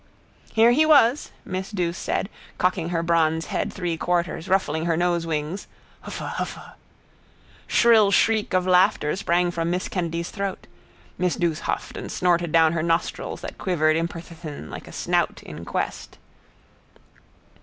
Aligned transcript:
—Here 0.53 0.71
he 0.71 0.83
was, 0.83 1.29
miss 1.45 1.69
Douce 1.69 1.95
said, 1.95 2.27
cocking 2.57 2.89
her 2.89 3.03
bronze 3.03 3.45
head 3.53 3.71
three 3.71 3.97
quarters, 3.97 4.47
ruffling 4.49 4.85
her 4.85 4.97
nosewings. 4.97 5.67
Hufa! 6.05 6.37
Hufa! 6.37 6.73
Shrill 7.67 8.09
shriek 8.09 8.55
of 8.55 8.65
laughter 8.65 9.15
sprang 9.15 9.51
from 9.51 9.69
miss 9.69 9.87
Kennedy's 9.87 10.31
throat. 10.31 10.65
Miss 11.19 11.35
Douce 11.35 11.59
huffed 11.69 11.97
and 11.97 12.11
snorted 12.11 12.51
down 12.51 12.73
her 12.73 12.81
nostrils 12.81 13.41
that 13.41 13.59
quivered 13.59 13.95
imperthnthn 13.95 14.71
like 14.71 14.87
a 14.87 14.91
snout 14.91 15.43
in 15.43 15.65
quest. 15.65 16.17